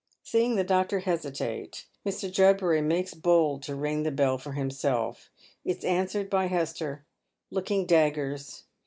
Seeing 0.23 0.55
the 0.55 0.63
doctor 0.63 1.01
hesitate, 1.01 1.85
Mr. 2.03 2.27
Judbmy 2.33 2.81
makes 2.83 3.13
bold 3.13 3.61
to 3.61 3.75
ring 3.75 4.01
the 4.01 4.09
bell 4.09 4.39
for 4.39 4.53
himself. 4.53 5.29
It 5.63 5.77
is 5.77 5.85
answered 5.85 6.27
by 6.27 6.47
Hester, 6.47 7.05
looking 7.51 7.85
daggers. 7.85 8.63